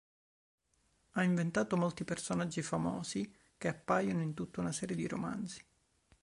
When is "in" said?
4.23-4.33